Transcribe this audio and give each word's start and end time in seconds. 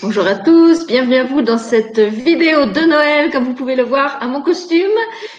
Bonjour 0.00 0.26
à 0.26 0.36
tous, 0.36 0.86
bienvenue 0.86 1.16
à 1.16 1.24
vous 1.24 1.42
dans 1.42 1.58
cette 1.58 1.98
vidéo 1.98 2.64
de 2.64 2.80
Noël, 2.80 3.30
comme 3.30 3.44
vous 3.44 3.54
pouvez 3.54 3.76
le 3.76 3.82
voir 3.82 4.20
à 4.22 4.26
mon 4.26 4.42
costume. 4.42 4.90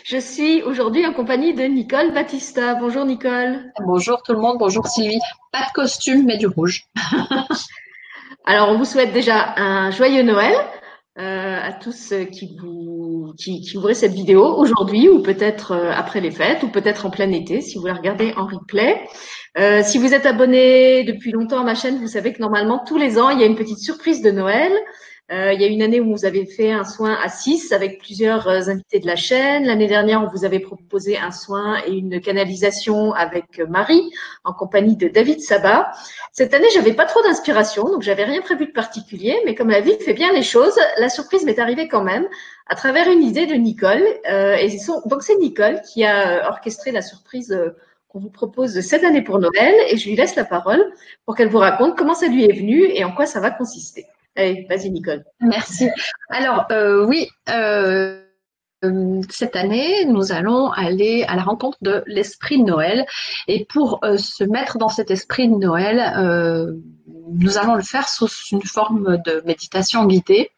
Je 0.03 0.17
suis 0.17 0.61
aujourd'hui 0.61 1.05
en 1.07 1.11
compagnie 1.11 1.53
de 1.53 1.63
Nicole 1.63 2.13
Battista. 2.13 2.75
Bonjour 2.75 3.03
Nicole. 3.03 3.71
Bonjour 3.83 4.21
tout 4.21 4.31
le 4.31 4.39
monde, 4.39 4.57
bonjour 4.59 4.85
Sylvie. 4.85 5.19
Pas 5.51 5.65
de 5.67 5.73
costume, 5.73 6.25
mais 6.25 6.37
du 6.37 6.45
rouge. 6.45 6.83
Alors, 8.45 8.69
on 8.69 8.77
vous 8.77 8.85
souhaite 8.85 9.11
déjà 9.11 9.55
un 9.57 9.89
joyeux 9.89 10.21
Noël 10.23 10.55
euh, 11.19 11.59
à 11.61 11.71
tous 11.73 12.13
qui 12.31 12.57
vous 12.59 13.33
qui, 13.37 13.61
qui 13.61 13.77
ouvrez 13.77 13.93
cette 13.93 14.13
vidéo 14.13 14.45
aujourd'hui 14.45 15.09
ou 15.09 15.21
peut-être 15.21 15.71
euh, 15.71 15.91
après 15.93 16.21
les 16.21 16.31
fêtes 16.31 16.63
ou 16.63 16.69
peut-être 16.69 17.05
en 17.05 17.09
plein 17.09 17.31
été 17.31 17.61
si 17.61 17.77
vous 17.77 17.85
la 17.85 17.93
regardez 17.93 18.33
en 18.35 18.47
replay. 18.47 18.99
Euh, 19.57 19.81
si 19.83 19.99
vous 19.99 20.13
êtes 20.13 20.25
abonné 20.25 21.03
depuis 21.03 21.31
longtemps 21.31 21.61
à 21.61 21.63
ma 21.63 21.75
chaîne, 21.75 21.99
vous 21.99 22.07
savez 22.07 22.33
que 22.33 22.41
normalement 22.41 22.83
tous 22.85 22.97
les 22.97 23.19
ans, 23.19 23.29
il 23.29 23.39
y 23.39 23.43
a 23.43 23.45
une 23.45 23.55
petite 23.55 23.77
surprise 23.77 24.21
de 24.21 24.31
Noël. 24.31 24.71
Euh, 25.33 25.51
il 25.51 25.59
y 25.61 25.63
a 25.63 25.67
une 25.67 25.81
année 25.81 25.99
où 25.99 26.15
vous 26.15 26.25
avez 26.25 26.45
fait 26.45 26.71
un 26.71 26.83
soin 26.83 27.17
à 27.23 27.27
6 27.27 27.71
avec 27.71 27.97
plusieurs 27.97 28.47
euh, 28.47 28.67
invités 28.67 28.99
de 28.99 29.07
la 29.07 29.15
chaîne. 29.15 29.65
L'année 29.65 29.87
dernière, 29.87 30.21
on 30.21 30.27
vous 30.27 30.45
avait 30.45 30.59
proposé 30.59 31.17
un 31.17 31.31
soin 31.31 31.81
et 31.87 31.93
une 31.93 32.21
canalisation 32.21 33.13
avec 33.13 33.57
Marie 33.67 34.11
en 34.43 34.53
compagnie 34.53 34.95
de 34.95 35.07
David 35.07 35.41
Sabat. 35.41 35.91
Cette 36.33 36.53
année, 36.53 36.67
j'avais 36.75 36.93
pas 36.93 37.05
trop 37.05 37.23
d'inspiration, 37.23 37.85
donc 37.85 38.03
j'avais 38.03 38.25
rien 38.25 38.41
prévu 38.41 38.67
de 38.67 38.71
particulier, 38.73 39.35
mais 39.43 39.55
comme 39.55 39.71
la 39.71 39.81
vie 39.81 39.97
fait 39.99 40.13
bien 40.13 40.31
les 40.33 40.43
choses, 40.43 40.77
la 40.99 41.09
surprise 41.09 41.45
m'est 41.45 41.57
arrivée 41.57 41.87
quand 41.87 42.03
même 42.03 42.27
à 42.67 42.75
travers 42.75 43.09
une 43.09 43.23
idée 43.23 43.47
de 43.47 43.55
Nicole. 43.55 44.03
Euh, 44.29 44.55
et 44.55 44.69
donc 45.07 45.23
c'est 45.23 45.37
Nicole 45.37 45.81
qui 45.81 46.05
a 46.05 46.47
orchestré 46.47 46.91
la 46.91 47.01
surprise 47.01 47.57
qu'on 48.07 48.19
vous 48.19 48.29
propose 48.29 48.79
cette 48.81 49.03
année 49.03 49.23
pour 49.23 49.39
Noël 49.39 49.73
et 49.89 49.97
je 49.97 50.07
lui 50.07 50.15
laisse 50.15 50.35
la 50.35 50.45
parole 50.45 50.93
pour 51.25 51.35
qu'elle 51.35 51.49
vous 51.49 51.57
raconte 51.57 51.97
comment 51.97 52.13
ça 52.13 52.27
lui 52.27 52.45
est 52.45 52.53
venu 52.53 52.83
et 52.83 53.03
en 53.03 53.11
quoi 53.11 53.25
ça 53.25 53.39
va 53.39 53.49
consister. 53.49 54.05
Allez, 54.35 54.65
vas-y 54.69 54.89
Nicole. 54.89 55.23
Merci. 55.41 55.89
Alors 56.29 56.65
euh, 56.71 57.05
oui, 57.05 57.29
euh, 57.49 58.19
cette 59.29 59.55
année, 59.55 60.05
nous 60.05 60.31
allons 60.31 60.71
aller 60.71 61.23
à 61.27 61.35
la 61.35 61.43
rencontre 61.43 61.77
de 61.81 62.03
l'esprit 62.07 62.57
de 62.57 62.65
Noël. 62.65 63.05
Et 63.47 63.65
pour 63.65 63.99
euh, 64.03 64.17
se 64.17 64.43
mettre 64.43 64.77
dans 64.77 64.89
cet 64.89 65.11
esprit 65.11 65.47
de 65.47 65.55
Noël, 65.55 65.99
nous 67.31 67.57
allons 67.57 67.75
le 67.75 67.83
faire 67.83 68.09
sous 68.09 68.29
une 68.51 68.63
forme 68.63 69.17
de 69.25 69.41
méditation 69.45 70.05
guidée. 70.05 70.49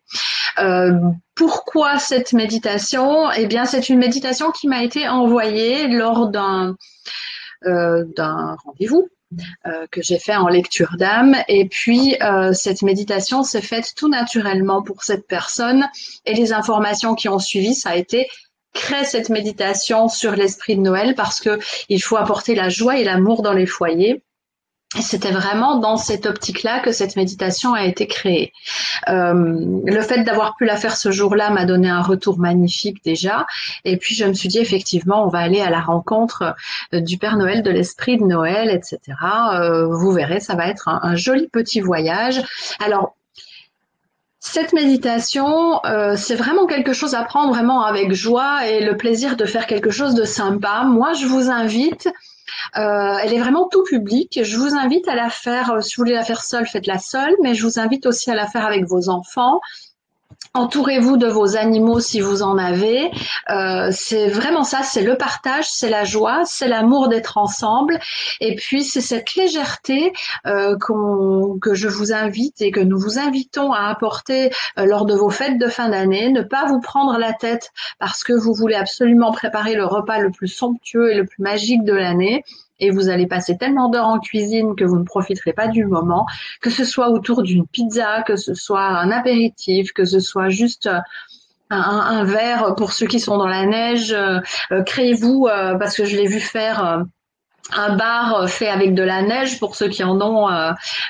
pourquoi 1.36 2.00
cette 2.00 2.34
méditation? 2.34 3.30
Eh 3.32 3.46
bien, 3.46 3.66
c'est 3.66 3.90
une 3.90 4.00
méditation 4.00 4.52
qui 4.52 4.68
m'a 4.68 4.84
été 4.84 5.08
envoyée 5.08 5.88
lors 5.88 6.30
d'un 6.30 6.76
euh, 7.68 8.04
d'un 8.16 8.58
rendez-vous 8.64 9.08
euh, 9.66 9.88
que 9.92 10.02
j'ai 10.02 10.20
fait 10.20 10.36
en 10.36 10.48
lecture 10.48 10.96
d'âme. 10.98 11.36
Et 11.48 11.68
puis, 11.68 12.16
euh, 12.22 12.54
cette 12.54 12.82
méditation 12.84 13.44
s'est 13.44 13.62
faite 13.62 13.94
tout 13.96 14.08
naturellement 14.08 14.84
pour 14.84 15.04
cette 15.04 15.28
personne. 15.28 15.88
Et 16.26 16.34
les 16.34 16.54
informations 16.54 17.16
qui 17.16 17.28
ont 17.28 17.40
suivi, 17.40 17.74
ça 17.74 17.92
a 17.92 17.96
été 17.96 18.28
créer 18.74 19.06
cette 19.06 19.30
méditation 19.30 20.10
sur 20.10 20.36
l'esprit 20.36 20.76
de 20.76 20.82
Noël 20.82 21.16
parce 21.16 21.40
que 21.40 21.60
il 21.90 22.04
faut 22.04 22.18
apporter 22.18 22.56
la 22.56 22.70
joie 22.70 23.00
et 23.00 23.04
l'amour 23.04 23.42
dans 23.42 23.54
les 23.54 23.66
foyers. 23.66 24.22
C'était 25.02 25.32
vraiment 25.32 25.78
dans 25.78 25.98
cette 25.98 26.26
optique-là 26.26 26.80
que 26.80 26.92
cette 26.92 27.16
méditation 27.16 27.74
a 27.74 27.84
été 27.84 28.08
créée. 28.08 28.54
Euh, 29.10 29.34
le 29.86 30.02
fait 30.02 30.24
d'avoir 30.24 30.56
pu 30.56 30.66
la 30.66 30.78
faire 30.78 30.96
ce 30.96 31.12
jour-là 31.12 31.50
m'a 31.50 31.66
donné 31.66 31.90
un 31.90 32.02
retour 32.02 32.40
magnifique 32.40 33.04
déjà. 33.04 33.46
Et 33.84 33.98
puis 33.98 34.16
je 34.16 34.26
me 34.26 34.34
suis 34.34 34.48
dit 34.48 34.60
effectivement, 34.60 35.26
on 35.26 35.30
va 35.30 35.40
aller 35.40 35.62
à 35.62 35.70
la 35.70 35.82
rencontre 35.82 36.56
euh, 36.94 37.02
du 37.02 37.18
Père 37.18 37.38
Noël, 37.38 37.62
de 37.62 37.72
l'esprit 37.72 38.18
de 38.18 38.24
Noël, 38.24 38.70
etc. 38.70 39.00
Euh, 39.54 39.88
vous 39.88 40.12
verrez, 40.12 40.40
ça 40.40 40.56
va 40.56 40.68
être 40.68 40.88
un, 40.88 41.16
joli 41.16 41.48
petit 41.48 41.82
voyage. 41.82 42.42
Alors 42.84 43.16
cette 44.40 44.74
méditation, 44.74 45.82
c'est 46.16 46.36
vraiment 46.36 46.68
quelque 46.68 46.94
chose 46.94 47.16
à 47.16 47.24
prendre 47.24 47.52
vraiment 47.52 47.84
avec 47.84 48.14
joie 48.14 48.68
et 48.68 48.86
le 48.86 48.96
plaisir 48.96 49.38
de 49.38 49.46
faire 49.46 49.66
quelque 49.66 49.90
chose 49.90 50.14
de 50.14 50.24
sympa. 50.24 50.84
Moi, 50.84 51.14
je 51.14 51.26
vous 51.26 51.50
invite 51.50 52.08
euh, 52.78 53.18
elle 53.22 53.34
est 53.34 53.40
vraiment 53.40 53.68
tout 53.68 53.84
public. 53.84 54.40
Je 54.44 54.58
vous 54.58 54.74
invite 54.74 55.08
à 55.08 55.16
la 55.16 55.30
faire, 55.30 55.72
euh, 55.72 55.82
si 55.82 55.96
vous 55.96 56.02
voulez 56.02 56.14
la 56.14 56.24
faire 56.24 56.44
seule, 56.44 56.66
faites-la 56.66 56.98
seule, 56.98 57.36
mais 57.42 57.56
je 57.56 57.66
vous 57.66 57.80
invite 57.80 58.06
aussi 58.06 58.32
à 58.32 58.36
la 58.36 58.48
faire 58.48 58.66
avec 58.66 58.86
vos 58.86 59.10
enfants. 59.10 59.60
Entourez-vous 60.56 61.18
de 61.18 61.28
vos 61.28 61.58
animaux 61.58 62.00
si 62.00 62.22
vous 62.22 62.42
en 62.42 62.58
avez. 62.58 63.12
Euh, 63.50 63.90
c'est 63.92 64.30
vraiment 64.30 64.64
ça, 64.64 64.84
c'est 64.84 65.02
le 65.02 65.18
partage, 65.18 65.66
c'est 65.70 65.90
la 65.90 66.06
joie, 66.06 66.44
c'est 66.46 66.70
l'amour 66.70 67.10
d'être 67.10 67.38
ensemble. 67.38 68.00
Et 68.40 68.56
puis 68.56 68.86
c'est 68.86 69.02
cette 69.02 69.36
légèreté 69.36 70.14
euh, 70.48 70.78
que 70.78 71.74
je 71.74 71.90
vous 71.90 72.14
invite 72.14 72.62
et 72.62 72.72
que 72.72 72.80
nous 72.80 72.98
vous 72.98 73.20
invitons 73.20 73.74
à 73.74 73.90
apporter 73.90 74.50
euh, 74.80 74.86
lors 74.86 75.06
de 75.06 75.14
vos 75.14 75.30
fêtes 75.30 75.60
de 75.60 75.68
fin 75.68 75.90
d'année. 75.90 76.30
Ne 76.30 76.42
pas 76.42 76.66
vous 76.68 76.80
prendre 76.80 77.18
la 77.18 77.34
tête 77.34 77.74
parce 78.00 78.24
que 78.24 78.32
vous 78.32 78.54
voulez 78.54 78.76
absolument 78.76 79.34
préparer 79.34 79.76
le 79.76 79.86
repas 79.86 80.20
le 80.20 80.32
plus 80.32 80.48
somptueux 80.48 81.12
et 81.12 81.16
le 81.16 81.26
plus 81.26 81.44
magique 81.44 81.84
de 81.84 81.94
l'année 81.94 82.46
et 82.80 82.92
vous 82.92 83.10
allez 83.10 83.28
passer 83.28 83.58
tellement 83.58 83.90
d'heures 83.90 84.08
en 84.08 84.20
cuisine 84.20 84.76
que 84.76 84.84
vous 84.84 85.00
ne 85.00 85.04
profiterez 85.04 85.54
pas 85.54 85.68
du 85.68 85.86
moment, 85.86 86.26
que 86.62 86.70
ce 86.70 86.84
soit 86.84 87.10
autour 87.10 87.44
d'une 87.44 87.66
pizza, 87.68 88.22
que 88.24 88.36
ce 88.36 88.54
soit 88.54 88.86
un 88.86 89.12
apéritif, 89.12 89.94
que 89.94 90.06
ce 90.06 90.20
soit 90.20 90.50
juste 90.50 90.88
euh, 90.88 91.00
un, 91.70 92.24
verre 92.26 92.76
pour 92.76 92.94
ceux 92.94 93.08
qui 93.08 93.20
sont 93.20 93.38
dans 93.38 93.48
la 93.48 93.66
neige. 93.66 94.14
Euh, 94.14 94.40
euh, 94.72 94.84
créez-vous, 94.84 95.48
parce 95.80 95.96
que 95.96 96.06
je 96.06 96.16
l'ai 96.16 96.28
vu 96.28 96.40
faire 96.40 97.06
un 97.72 97.96
bar 97.96 98.48
fait 98.48 98.68
avec 98.68 98.94
de 98.94 99.02
la 99.02 99.24
neige 99.24 99.60
pour 99.60 99.76
ceux 99.76 99.88
qui 99.88 100.04
en 100.04 100.22
ont 100.22 100.48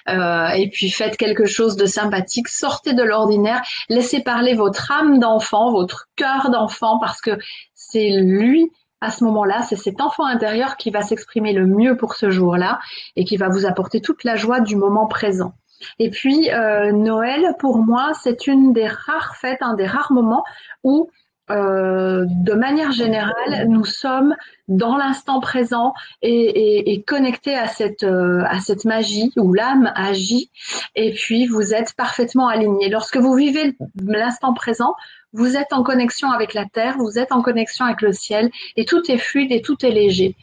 et 0.07 0.69
puis 0.69 0.89
faites 0.89 1.17
quelque 1.17 1.45
chose 1.45 1.75
de 1.75 1.85
sympathique 1.85 2.47
sortez 2.47 2.93
de 2.93 3.03
l'ordinaire 3.03 3.61
laissez 3.89 4.21
parler 4.21 4.53
votre 4.53 4.89
âme 4.89 5.19
d'enfant 5.19 5.73
votre 5.73 6.07
cœur 6.15 6.49
d'enfant 6.49 6.97
parce 6.97 7.19
que 7.19 7.37
c'est 7.73 8.09
lui 8.09 8.71
à 9.01 9.11
ce 9.11 9.23
moment-là, 9.23 9.61
c'est 9.61 9.75
cet 9.75 10.01
enfant 10.01 10.25
intérieur 10.25 10.77
qui 10.77 10.89
va 10.89 11.01
s'exprimer 11.01 11.53
le 11.53 11.65
mieux 11.65 11.97
pour 11.97 12.15
ce 12.15 12.29
jour-là 12.29 12.79
et 13.15 13.25
qui 13.25 13.37
va 13.37 13.49
vous 13.49 13.65
apporter 13.65 14.01
toute 14.01 14.23
la 14.23 14.35
joie 14.35 14.61
du 14.61 14.75
moment 14.75 15.07
présent. 15.07 15.53
Et 15.99 16.09
puis, 16.09 16.49
euh, 16.51 16.91
Noël, 16.91 17.55
pour 17.59 17.77
moi, 17.77 18.11
c'est 18.21 18.47
une 18.47 18.73
des 18.73 18.87
rares 18.87 19.35
fêtes, 19.35 19.61
un 19.61 19.75
des 19.75 19.85
rares 19.85 20.11
moments 20.11 20.43
où, 20.83 21.09
euh, 21.51 22.25
de 22.27 22.53
manière 22.53 22.91
générale, 22.91 23.67
nous 23.67 23.85
sommes 23.85 24.35
dans 24.67 24.97
l'instant 24.97 25.39
présent 25.39 25.93
et, 26.23 27.03
connectés 27.05 27.55
à 27.55 27.67
cette, 27.67 28.03
euh, 28.03 28.41
à 28.47 28.59
cette 28.59 28.85
magie 28.85 29.31
où 29.37 29.53
l'âme 29.53 29.91
agit. 29.95 30.49
Et 30.95 31.13
puis, 31.13 31.45
vous 31.45 31.73
êtes 31.73 31.93
parfaitement 31.93 32.47
aligné. 32.47 32.89
Lorsque 32.89 33.17
vous 33.17 33.35
vivez 33.35 33.77
l'instant 34.03 34.53
présent, 34.53 34.95
vous 35.33 35.55
êtes 35.55 35.73
en 35.73 35.83
connexion 35.83 36.31
avec 36.31 36.53
la 36.53 36.65
terre, 36.65 36.97
vous 36.97 37.19
êtes 37.19 37.31
en 37.31 37.41
connexion 37.41 37.85
avec 37.85 38.01
le 38.01 38.13
ciel 38.13 38.49
et 38.75 38.85
tout 38.85 39.11
est 39.11 39.17
fluide 39.17 39.51
et 39.51 39.61
tout 39.61 39.85
est 39.85 39.91
léger. 39.91 40.35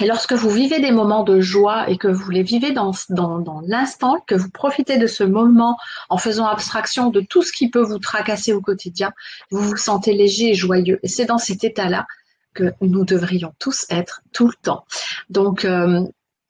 Et 0.00 0.06
lorsque 0.06 0.32
vous 0.32 0.50
vivez 0.50 0.80
des 0.80 0.92
moments 0.92 1.24
de 1.24 1.40
joie 1.40 1.90
et 1.90 1.98
que 1.98 2.08
vous 2.08 2.30
les 2.30 2.42
vivez 2.42 2.72
dans, 2.72 2.92
dans, 3.08 3.60
l'instant, 3.66 4.22
que 4.26 4.34
vous 4.34 4.48
profitez 4.48 4.98
de 4.98 5.06
ce 5.06 5.24
moment 5.24 5.76
en 6.08 6.16
faisant 6.16 6.46
abstraction 6.46 7.10
de 7.10 7.20
tout 7.20 7.42
ce 7.42 7.52
qui 7.52 7.68
peut 7.68 7.82
vous 7.82 7.98
tracasser 7.98 8.52
au 8.52 8.60
quotidien, 8.60 9.12
vous 9.50 9.60
vous 9.60 9.76
sentez 9.76 10.14
léger 10.14 10.50
et 10.50 10.54
joyeux. 10.54 11.00
Et 11.02 11.08
c'est 11.08 11.26
dans 11.26 11.38
cet 11.38 11.64
état-là 11.64 12.06
que 12.54 12.72
nous 12.80 13.04
devrions 13.04 13.52
tous 13.58 13.86
être 13.90 14.22
tout 14.32 14.46
le 14.46 14.54
temps. 14.62 14.84
Donc, 15.28 15.64
euh, 15.64 16.02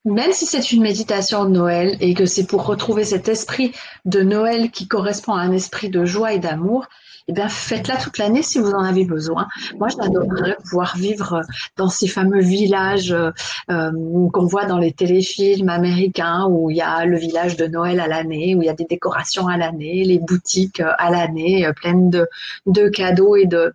même 0.04 0.32
si 0.32 0.46
c'est 0.46 0.72
une 0.72 0.82
méditation 0.82 1.44
de 1.44 1.50
Noël 1.50 1.96
et 2.00 2.14
que 2.14 2.26
c'est 2.26 2.46
pour 2.46 2.64
retrouver 2.64 3.04
cet 3.04 3.28
esprit 3.28 3.72
de 4.04 4.22
Noël 4.22 4.70
qui 4.70 4.86
correspond 4.86 5.34
à 5.34 5.40
un 5.40 5.52
esprit 5.52 5.90
de 5.90 6.04
joie 6.04 6.32
et 6.32 6.38
d'amour, 6.38 6.86
eh 7.28 7.32
bien, 7.32 7.48
faites-la 7.48 7.96
toute 7.96 8.18
l'année 8.18 8.42
si 8.42 8.58
vous 8.58 8.70
en 8.72 8.82
avez 8.82 9.04
besoin. 9.04 9.46
Moi, 9.78 9.88
j'adorerais 9.88 10.56
pouvoir 10.64 10.96
vivre 10.96 11.42
dans 11.76 11.88
ces 11.88 12.08
fameux 12.08 12.40
villages 12.40 13.12
euh, 13.12 13.30
euh, 13.70 13.90
qu'on 14.32 14.46
voit 14.46 14.64
dans 14.64 14.78
les 14.78 14.92
téléfilms 14.92 15.68
américains 15.68 16.46
où 16.48 16.70
il 16.70 16.78
y 16.78 16.82
a 16.82 17.04
le 17.04 17.18
village 17.18 17.56
de 17.56 17.66
Noël 17.66 18.00
à 18.00 18.08
l'année, 18.08 18.54
où 18.54 18.62
il 18.62 18.66
y 18.66 18.70
a 18.70 18.74
des 18.74 18.84
décorations 18.84 19.48
à 19.48 19.56
l'année, 19.56 20.04
les 20.04 20.18
boutiques 20.18 20.80
euh, 20.80 20.92
à 20.98 21.10
l'année 21.10 21.68
pleines 21.76 22.10
de, 22.10 22.26
de 22.66 22.88
cadeaux 22.88 23.36
et 23.36 23.46
de, 23.46 23.72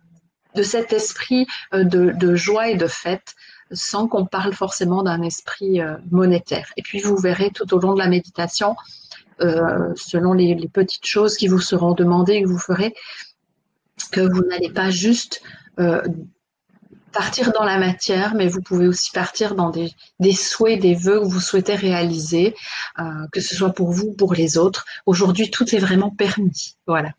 de 0.54 0.62
cet 0.62 0.92
esprit 0.92 1.46
de, 1.72 2.12
de 2.12 2.34
joie 2.34 2.68
et 2.68 2.76
de 2.76 2.86
fête 2.86 3.34
sans 3.72 4.06
qu'on 4.06 4.26
parle 4.26 4.52
forcément 4.52 5.02
d'un 5.02 5.22
esprit 5.22 5.80
monétaire. 6.10 6.68
Et 6.76 6.82
puis 6.82 7.00
vous 7.00 7.16
verrez 7.16 7.50
tout 7.50 7.72
au 7.74 7.78
long 7.78 7.94
de 7.94 7.98
la 7.98 8.08
méditation, 8.08 8.76
selon 9.40 10.32
les, 10.34 10.54
les, 10.54 10.68
petites 10.68 11.06
choses 11.06 11.36
qui 11.36 11.48
vous 11.48 11.58
seront 11.58 11.92
demandées 11.92 12.42
que 12.42 12.48
vous 12.48 12.58
ferez, 12.58 12.94
que 14.08 14.20
vous 14.20 14.42
n'allez 14.48 14.70
pas 14.70 14.90
juste 14.90 15.42
euh, 15.78 16.02
partir 17.12 17.52
dans 17.52 17.64
la 17.64 17.78
matière, 17.78 18.34
mais 18.34 18.46
vous 18.46 18.60
pouvez 18.60 18.86
aussi 18.86 19.10
partir 19.10 19.54
dans 19.54 19.70
des, 19.70 20.32
souhaits, 20.32 20.80
des 20.80 20.94
vœux 20.94 21.20
que 21.20 21.26
vous 21.26 21.40
souhaitez 21.40 21.74
réaliser, 21.74 22.54
euh, 22.98 23.02
que 23.32 23.40
ce 23.40 23.54
soit 23.54 23.70
pour 23.70 23.90
vous 23.90 24.08
ou 24.08 24.14
pour 24.14 24.34
les 24.34 24.58
autres. 24.58 24.84
Aujourd'hui, 25.06 25.50
tout 25.50 25.74
est 25.74 25.78
vraiment 25.78 26.10
permis. 26.10 26.76
Voilà. 26.86 27.10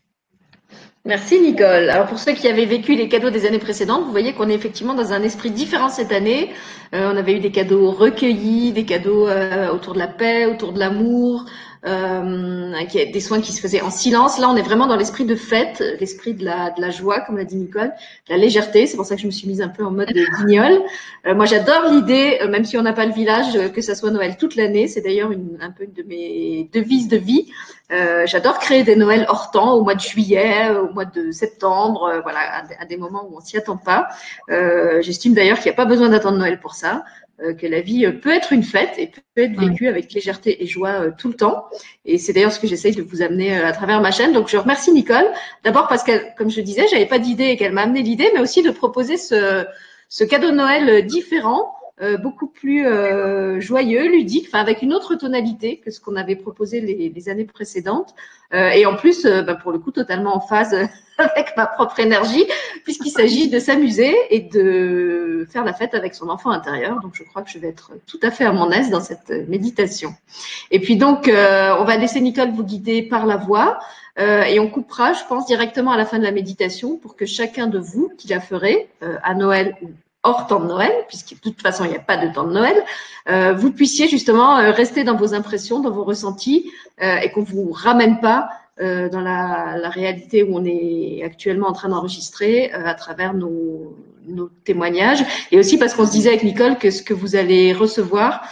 Merci 1.04 1.40
Nicole. 1.40 1.88
Alors 1.88 2.06
pour 2.06 2.18
ceux 2.18 2.32
qui 2.32 2.48
avaient 2.48 2.66
vécu 2.66 2.94
les 2.94 3.08
cadeaux 3.08 3.30
des 3.30 3.46
années 3.46 3.58
précédentes, 3.58 4.04
vous 4.04 4.10
voyez 4.10 4.34
qu'on 4.34 4.48
est 4.50 4.54
effectivement 4.54 4.94
dans 4.94 5.12
un 5.12 5.22
esprit 5.22 5.50
différent 5.50 5.88
cette 5.88 6.12
année. 6.12 6.50
Euh, 6.92 7.10
on 7.12 7.16
avait 7.16 7.34
eu 7.34 7.40
des 7.40 7.50
cadeaux 7.50 7.90
recueillis, 7.90 8.72
des 8.72 8.84
cadeaux 8.84 9.28
autour 9.72 9.94
de 9.94 9.98
la 9.98 10.08
paix, 10.08 10.46
autour 10.46 10.72
de 10.72 10.78
l'amour, 10.78 11.46
euh, 11.86 12.84
qui 12.88 13.06
des 13.10 13.20
soins 13.20 13.40
qui 13.40 13.52
se 13.52 13.60
faisaient 13.60 13.80
en 13.80 13.90
silence. 13.90 14.38
Là, 14.38 14.48
on 14.50 14.56
est 14.56 14.62
vraiment 14.62 14.86
dans 14.86 14.96
l'esprit 14.96 15.24
de 15.24 15.34
fête, 15.34 15.82
l'esprit 16.00 16.34
de 16.34 16.44
la, 16.44 16.70
de 16.70 16.80
la 16.80 16.90
joie, 16.90 17.20
comme 17.20 17.36
l'a 17.36 17.44
dit 17.44 17.56
Nicole, 17.56 17.92
de 18.28 18.34
la 18.34 18.36
légèreté. 18.36 18.86
C'est 18.86 18.96
pour 18.96 19.06
ça 19.06 19.14
que 19.14 19.20
je 19.20 19.26
me 19.26 19.30
suis 19.30 19.46
mise 19.48 19.60
un 19.60 19.68
peu 19.68 19.84
en 19.84 19.90
mode 19.90 20.12
guignol. 20.38 20.82
Euh, 21.26 21.34
moi, 21.34 21.44
j'adore 21.44 21.90
l'idée, 21.90 22.38
euh, 22.42 22.48
même 22.48 22.64
si 22.64 22.76
on 22.76 22.82
n'a 22.82 22.92
pas 22.92 23.06
le 23.06 23.12
village, 23.12 23.56
euh, 23.56 23.68
que 23.68 23.80
ça 23.80 23.94
soit 23.94 24.10
Noël 24.10 24.36
toute 24.36 24.56
l'année. 24.56 24.88
C'est 24.88 25.00
d'ailleurs 25.00 25.30
un 25.60 25.70
peu 25.70 25.84
une 25.84 25.92
de 25.92 26.02
mes 26.02 26.68
devises 26.72 27.08
de 27.08 27.16
vie. 27.16 27.50
Euh, 27.90 28.26
j'adore 28.26 28.58
créer 28.58 28.82
des 28.82 28.96
Noëls 28.96 29.26
hors 29.28 29.50
temps, 29.50 29.74
au 29.74 29.82
mois 29.82 29.94
de 29.94 30.00
juillet, 30.00 30.70
au 30.70 30.92
mois 30.92 31.04
de 31.04 31.30
septembre, 31.30 32.20
voilà, 32.22 32.40
à, 32.78 32.84
des 32.84 32.96
moments 32.96 33.26
où 33.30 33.36
on 33.36 33.40
s'y 33.40 33.56
attend 33.56 33.76
pas. 33.76 34.08
J'estime 35.00 35.34
d'ailleurs 35.34 35.56
qu'il 35.56 35.66
n'y 35.66 35.74
a 35.74 35.76
pas 35.76 35.86
besoin 35.86 36.08
d'attendre 36.08 36.38
Noël 36.38 36.60
pour 36.60 36.74
ça. 36.74 37.04
Euh, 37.44 37.54
que 37.54 37.68
la 37.68 37.80
vie 37.80 38.04
euh, 38.04 38.10
peut 38.10 38.34
être 38.34 38.52
une 38.52 38.64
fête 38.64 38.94
et 38.98 39.12
peut 39.36 39.42
être 39.42 39.56
vécue 39.56 39.86
avec 39.86 40.12
légèreté 40.12 40.60
et 40.60 40.66
joie 40.66 41.02
euh, 41.02 41.10
tout 41.16 41.28
le 41.28 41.34
temps. 41.34 41.66
Et 42.04 42.18
c'est 42.18 42.32
d'ailleurs 42.32 42.50
ce 42.50 42.58
que 42.58 42.66
j'essaye 42.66 42.96
de 42.96 43.02
vous 43.02 43.22
amener 43.22 43.54
à 43.56 43.70
travers 43.70 44.00
ma 44.00 44.10
chaîne. 44.10 44.32
Donc 44.32 44.48
je 44.48 44.56
remercie 44.56 44.90
Nicole, 44.90 45.26
d'abord 45.62 45.86
parce 45.86 46.02
qu'elle, 46.02 46.34
comme 46.36 46.50
je 46.50 46.60
disais, 46.60 46.88
j'avais 46.90 47.06
pas 47.06 47.20
d'idée 47.20 47.44
et 47.44 47.56
qu'elle 47.56 47.70
m'a 47.70 47.82
amené 47.82 48.02
l'idée, 48.02 48.28
mais 48.34 48.40
aussi 48.40 48.64
de 48.64 48.72
proposer 48.72 49.16
ce, 49.16 49.64
ce 50.08 50.24
cadeau 50.24 50.50
de 50.50 50.56
Noël 50.56 51.06
différent 51.06 51.77
beaucoup 52.22 52.46
plus 52.46 52.86
euh, 52.86 53.60
joyeux, 53.60 54.08
ludique, 54.08 54.46
enfin 54.48 54.60
avec 54.60 54.82
une 54.82 54.94
autre 54.94 55.14
tonalité 55.16 55.78
que 55.78 55.90
ce 55.90 56.00
qu'on 56.00 56.16
avait 56.16 56.36
proposé 56.36 56.80
les, 56.80 57.08
les 57.08 57.28
années 57.28 57.44
précédentes, 57.44 58.14
euh, 58.54 58.70
et 58.70 58.86
en 58.86 58.94
plus, 58.94 59.26
bah, 59.26 59.54
pour 59.54 59.72
le 59.72 59.78
coup, 59.78 59.90
totalement 59.90 60.36
en 60.36 60.40
phase 60.40 60.74
avec 61.18 61.56
ma 61.56 61.66
propre 61.66 61.98
énergie, 62.00 62.46
puisqu'il 62.84 63.10
s'agit 63.10 63.48
de 63.48 63.58
s'amuser 63.58 64.14
et 64.30 64.40
de 64.40 65.46
faire 65.50 65.64
la 65.64 65.72
fête 65.72 65.94
avec 65.94 66.14
son 66.14 66.28
enfant 66.28 66.50
intérieur. 66.50 67.00
Donc, 67.00 67.12
je 67.14 67.24
crois 67.24 67.42
que 67.42 67.50
je 67.50 67.58
vais 67.58 67.68
être 67.68 67.92
tout 68.06 68.20
à 68.22 68.30
fait 68.30 68.44
à 68.44 68.52
mon 68.52 68.70
aise 68.70 68.90
dans 68.90 69.00
cette 69.00 69.30
méditation. 69.48 70.14
Et 70.70 70.80
puis 70.80 70.96
donc, 70.96 71.24
on 71.28 71.84
va 71.84 71.96
laisser 71.96 72.20
Nicole 72.20 72.50
vous 72.50 72.64
guider 72.64 73.02
par 73.02 73.26
la 73.26 73.36
voix. 73.36 73.80
Euh, 74.18 74.42
et 74.42 74.58
on 74.58 74.68
coupera, 74.68 75.12
je 75.12 75.24
pense, 75.28 75.46
directement 75.46 75.92
à 75.92 75.96
la 75.96 76.04
fin 76.04 76.18
de 76.18 76.24
la 76.24 76.32
méditation 76.32 76.96
pour 76.96 77.16
que 77.16 77.26
chacun 77.26 77.66
de 77.68 77.78
vous 77.78 78.10
qui 78.18 78.28
la 78.28 78.40
ferait 78.40 78.88
à 79.22 79.34
Noël 79.34 79.76
ou 79.82 79.90
temps 80.34 80.60
de 80.60 80.66
Noël, 80.66 80.92
puisque 81.08 81.34
de 81.34 81.40
toute 81.40 81.60
façon 81.60 81.84
il 81.84 81.90
n'y 81.90 81.96
a 81.96 82.00
pas 82.00 82.16
de 82.16 82.32
temps 82.32 82.44
de 82.44 82.52
Noël, 82.52 82.76
euh, 83.28 83.52
vous 83.52 83.70
puissiez 83.72 84.08
justement 84.08 84.58
euh, 84.58 84.70
rester 84.70 85.04
dans 85.04 85.16
vos 85.16 85.34
impressions, 85.34 85.80
dans 85.80 85.90
vos 85.90 86.04
ressentis, 86.04 86.70
euh, 87.02 87.16
et 87.16 87.30
qu'on 87.30 87.42
vous 87.42 87.70
ramène 87.72 88.20
pas 88.20 88.48
dans 88.80 89.20
la, 89.20 89.88
réalité 89.88 90.44
où 90.44 90.56
on 90.56 90.64
est 90.64 91.24
actuellement 91.24 91.66
en 91.66 91.72
train 91.72 91.88
d'enregistrer 91.88 92.70
à 92.70 92.94
travers 92.94 93.34
nos, 93.34 93.96
nos, 94.28 94.50
témoignages, 94.64 95.24
et 95.50 95.58
aussi 95.58 95.78
parce 95.78 95.94
qu'on 95.94 96.06
se 96.06 96.12
disait 96.12 96.30
avec 96.30 96.42
Nicole 96.42 96.78
que 96.78 96.90
ce 96.90 97.02
que 97.02 97.14
vous 97.14 97.36
allez 97.36 97.72
recevoir 97.72 98.42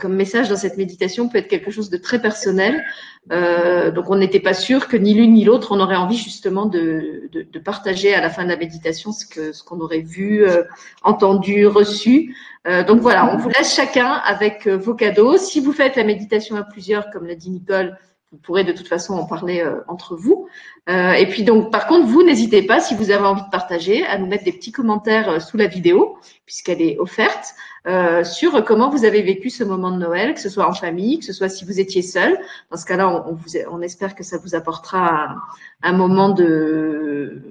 comme 0.00 0.14
message 0.14 0.48
dans 0.48 0.54
cette 0.54 0.76
méditation 0.76 1.28
peut 1.28 1.38
être 1.38 1.48
quelque 1.48 1.72
chose 1.72 1.90
de 1.90 1.96
très 1.96 2.22
personnel, 2.22 2.84
euh, 3.32 3.90
donc 3.90 4.08
on 4.08 4.16
n'était 4.16 4.40
pas 4.40 4.54
sûr 4.54 4.88
que 4.88 4.96
ni 4.96 5.12
l'une 5.12 5.34
ni 5.34 5.44
l'autre 5.44 5.72
on 5.72 5.80
aurait 5.80 5.96
envie 5.96 6.16
justement 6.16 6.66
de, 6.66 7.28
de, 7.32 7.58
partager 7.58 8.14
à 8.14 8.20
la 8.20 8.30
fin 8.30 8.44
de 8.44 8.48
la 8.48 8.56
méditation 8.56 9.12
ce 9.12 9.26
que 9.26 9.52
ce 9.52 9.62
qu'on 9.62 9.80
aurait 9.80 10.00
vu, 10.00 10.44
euh, 10.44 10.64
entendu, 11.02 11.66
reçu. 11.66 12.34
Euh, 12.66 12.82
donc 12.82 13.00
voilà, 13.00 13.32
on 13.32 13.36
vous 13.36 13.50
laisse 13.50 13.74
chacun 13.74 14.12
avec 14.24 14.66
euh, 14.66 14.76
vos 14.76 14.94
cadeaux. 14.94 15.36
Si 15.36 15.60
vous 15.60 15.72
faites 15.72 15.96
la 15.96 16.04
méditation 16.04 16.56
à 16.56 16.62
plusieurs, 16.62 17.10
comme 17.10 17.26
l'a 17.26 17.34
dit 17.34 17.50
Nicole, 17.50 17.98
vous 18.32 18.38
pourrez 18.38 18.64
de 18.64 18.72
toute 18.72 18.88
façon 18.88 19.14
en 19.14 19.26
parler 19.26 19.64
entre 19.88 20.14
vous. 20.14 20.48
et 20.88 21.26
puis 21.28 21.42
donc, 21.42 21.72
par 21.72 21.88
contre, 21.88 22.06
vous 22.06 22.22
n'hésitez 22.22 22.62
pas, 22.62 22.78
si 22.78 22.94
vous 22.94 23.10
avez 23.10 23.24
envie 23.24 23.42
de 23.42 23.50
partager, 23.50 24.06
à 24.06 24.18
nous 24.18 24.26
mettre 24.26 24.44
des 24.44 24.52
petits 24.52 24.70
commentaires 24.70 25.42
sous 25.42 25.56
la 25.56 25.66
vidéo, 25.66 26.16
puisqu'elle 26.46 26.80
est 26.80 26.96
offerte. 26.98 27.54
Euh, 27.86 28.24
sur 28.24 28.62
comment 28.64 28.90
vous 28.90 29.06
avez 29.06 29.22
vécu 29.22 29.48
ce 29.48 29.64
moment 29.64 29.90
de 29.90 29.96
Noël, 29.96 30.34
que 30.34 30.40
ce 30.40 30.50
soit 30.50 30.68
en 30.68 30.74
famille, 30.74 31.18
que 31.18 31.24
ce 31.24 31.32
soit 31.32 31.48
si 31.48 31.64
vous 31.64 31.80
étiez 31.80 32.02
seul. 32.02 32.38
Dans 32.70 32.76
ce 32.76 32.84
cas-là, 32.84 33.24
on, 33.26 33.38
on 33.70 33.80
espère 33.80 34.14
que 34.14 34.22
ça 34.22 34.36
vous 34.36 34.54
apportera 34.54 35.36
un, 35.82 35.92
moment 35.92 36.28
de 36.28 37.42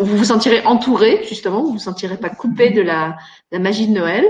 où 0.00 0.04
vous 0.04 0.16
vous 0.18 0.24
sentirez 0.24 0.66
entouré, 0.66 1.24
justement, 1.24 1.62
vous 1.62 1.72
vous 1.72 1.78
sentirez 1.78 2.18
pas 2.18 2.28
coupé 2.28 2.70
de 2.70 2.82
la, 2.82 3.16
la 3.50 3.58
magie 3.58 3.86
de 3.86 3.92
Noël. 3.92 4.26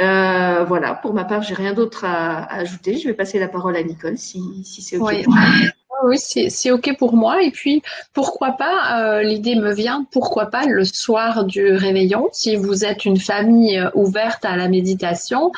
Euh, 0.00 0.64
voilà, 0.64 0.94
pour 0.94 1.12
ma 1.12 1.24
part, 1.24 1.42
j'ai 1.42 1.54
rien 1.54 1.72
d'autre 1.72 2.04
à, 2.04 2.44
ajouter. 2.54 2.98
Je 2.98 3.08
vais 3.08 3.14
passer 3.14 3.38
la 3.38 3.48
parole 3.48 3.76
à 3.76 3.82
Nicole 3.82 4.16
si, 4.16 4.40
si 4.64 4.82
c'est 4.82 4.96
OK. 4.96 5.24
Oui, 6.04 6.18
c'est 6.18 6.70
OK 6.70 6.96
pour 6.96 7.16
moi. 7.16 7.42
Et 7.42 7.50
puis, 7.50 7.82
pourquoi 8.12 8.52
pas, 8.52 9.00
euh, 9.00 9.22
l'idée 9.22 9.56
me 9.56 9.72
vient, 9.74 10.06
pourquoi 10.12 10.46
pas 10.46 10.66
le 10.66 10.84
soir 10.84 11.44
du 11.44 11.72
réveillon, 11.72 12.28
si 12.32 12.56
vous 12.56 12.84
êtes 12.84 13.04
une 13.04 13.18
famille 13.18 13.78
euh, 13.78 13.90
ouverte 13.94 14.44
à 14.44 14.56
la 14.56 14.68
méditation, 14.68 15.50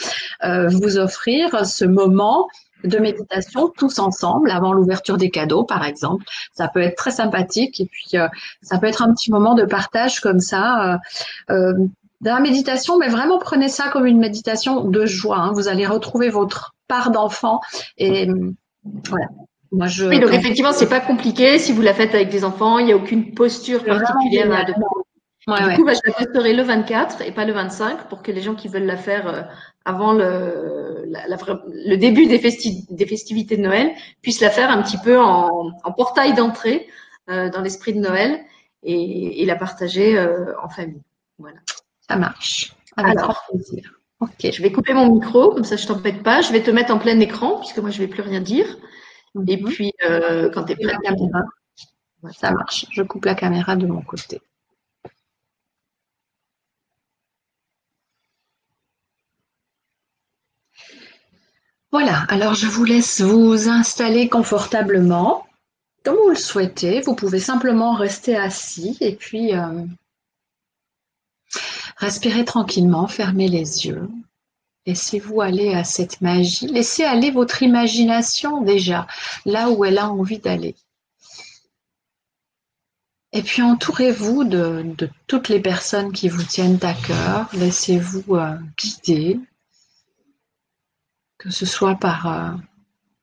euh, 0.42 0.68
vous 0.68 0.98
offrir 0.98 1.66
ce 1.66 1.84
moment 1.84 2.48
de 2.84 2.96
méditation 2.96 3.70
tous 3.76 3.98
ensemble 3.98 4.50
avant 4.50 4.72
l'ouverture 4.72 5.18
des 5.18 5.28
cadeaux, 5.28 5.64
par 5.64 5.84
exemple. 5.84 6.24
Ça 6.54 6.68
peut 6.68 6.80
être 6.80 6.96
très 6.96 7.10
sympathique 7.10 7.78
et 7.78 7.84
puis 7.84 8.16
ça 8.62 8.78
peut 8.78 8.86
être 8.86 9.02
un 9.02 9.12
petit 9.12 9.30
moment 9.30 9.54
de 9.54 9.66
partage 9.66 10.20
comme 10.20 10.40
ça. 10.40 10.98
Dans 12.20 12.34
la 12.34 12.40
méditation, 12.40 12.98
mais 12.98 13.08
vraiment 13.08 13.38
prenez 13.38 13.68
ça 13.68 13.88
comme 13.88 14.06
une 14.06 14.18
méditation 14.18 14.84
de 14.84 15.06
joie. 15.06 15.38
Hein. 15.38 15.52
Vous 15.52 15.68
allez 15.68 15.86
retrouver 15.86 16.28
votre 16.28 16.74
part 16.88 17.10
d'enfant 17.10 17.60
et 17.96 18.28
voilà, 19.08 19.26
oui, 19.72 20.18
donc 20.18 20.32
effectivement, 20.32 20.72
c'est 20.72 20.88
pas 20.88 21.00
compliqué. 21.00 21.58
Si 21.58 21.72
vous 21.72 21.82
la 21.82 21.94
faites 21.94 22.14
avec 22.14 22.28
des 22.28 22.44
enfants, 22.44 22.78
il 22.78 22.86
n'y 22.86 22.92
a 22.92 22.96
aucune 22.96 23.34
posture 23.34 23.84
particulière 23.84 24.52
à 24.52 24.58
adopter. 24.58 24.80
du 25.46 25.76
coup, 25.76 25.84
bah, 25.84 25.92
je 25.94 26.00
la 26.04 26.12
posterai 26.12 26.54
le 26.54 26.62
24 26.62 27.22
et 27.22 27.32
pas 27.32 27.44
le 27.44 27.52
25 27.52 28.08
pour 28.08 28.22
que 28.22 28.32
les 28.32 28.40
gens 28.40 28.56
qui 28.56 28.66
veulent 28.66 28.84
la 28.84 28.96
faire 28.96 29.28
euh, 29.28 29.42
avant 29.84 30.12
le, 30.12 31.04
le 31.06 31.96
début 31.96 32.26
des, 32.26 32.38
des, 32.38 33.06
festivités 33.06 33.56
de 33.56 33.62
Noël 33.62 33.92
puissent 34.22 34.40
la 34.40 34.50
faire 34.50 34.70
un 34.70 34.82
petit 34.82 34.98
peu 34.98 35.20
en, 35.20 35.70
en 35.84 35.92
portail 35.92 36.34
d'entrée 36.34 36.88
euh, 37.30 37.48
dans 37.48 37.60
l'esprit 37.60 37.94
de 37.94 38.00
Noël 38.00 38.40
et, 38.82 39.42
et 39.42 39.46
la 39.46 39.54
partager 39.54 40.18
euh, 40.18 40.52
en 40.62 40.68
famille. 40.68 41.02
Voilà. 41.38 41.58
Ça 42.10 42.16
marche. 42.16 42.74
Avec 42.96 43.16
Alors, 43.18 43.46
plaisir. 43.48 43.92
Ok, 44.18 44.50
je 44.52 44.62
vais 44.62 44.72
couper 44.72 44.94
mon 44.94 45.14
micro, 45.14 45.54
comme 45.54 45.62
ça 45.62 45.76
je 45.76 45.86
t'embête 45.86 46.24
pas. 46.24 46.40
Je 46.40 46.50
vais 46.50 46.60
te 46.60 46.72
mettre 46.72 46.92
en 46.92 46.98
plein 46.98 47.20
écran, 47.20 47.60
puisque 47.60 47.78
moi 47.78 47.90
je 47.90 48.00
vais 48.00 48.08
plus 48.08 48.22
rien 48.22 48.40
dire. 48.40 48.66
Et 49.46 49.56
mhm. 49.56 49.64
puis, 49.68 49.92
euh, 50.04 50.50
quand 50.50 50.64
tu 50.64 50.72
es 50.72 50.74
prêt, 50.74 50.86
la 50.86 50.98
caméra. 50.98 51.42
Ça 52.32 52.50
marche. 52.50 52.86
Je 52.90 53.02
coupe 53.02 53.26
la 53.26 53.36
caméra 53.36 53.76
de 53.76 53.86
mon 53.86 54.02
côté. 54.02 54.40
Voilà, 61.92 62.24
alors 62.28 62.54
je 62.54 62.66
vous 62.66 62.84
laisse 62.84 63.20
vous 63.20 63.68
installer 63.68 64.28
confortablement, 64.28 65.46
comme 66.04 66.16
vous 66.16 66.30
le 66.30 66.34
souhaitez. 66.34 67.02
Vous 67.02 67.14
pouvez 67.14 67.38
simplement 67.38 67.94
rester 67.94 68.36
assis 68.36 68.98
et 69.00 69.14
puis 69.14 69.54
euh, 69.54 69.84
respirer 72.00 72.44
tranquillement, 72.44 73.06
fermer 73.06 73.46
les 73.46 73.86
yeux. 73.86 74.08
Laissez-vous 74.86 75.42
aller 75.42 75.74
à 75.74 75.84
cette 75.84 76.22
magie. 76.22 76.66
Laissez 76.66 77.04
aller 77.04 77.30
votre 77.30 77.62
imagination 77.62 78.62
déjà, 78.62 79.06
là 79.44 79.70
où 79.70 79.84
elle 79.84 79.98
a 79.98 80.10
envie 80.10 80.38
d'aller. 80.38 80.74
Et 83.32 83.42
puis 83.42 83.62
entourez-vous 83.62 84.44
de, 84.44 84.96
toutes 85.26 85.48
les 85.48 85.60
personnes 85.60 86.12
qui 86.12 86.28
vous 86.28 86.42
tiennent 86.42 86.80
à 86.82 86.94
cœur. 86.94 87.48
Laissez-vous 87.52 88.34
euh, 88.34 88.56
guider, 88.76 89.38
que 91.38 91.50
ce 91.50 91.66
soit 91.66 91.94
par 91.94 92.26
euh, 92.26 92.50